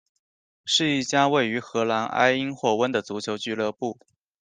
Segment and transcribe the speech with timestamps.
[0.65, 3.99] 是一家位于荷兰埃因霍温的足球俱乐部。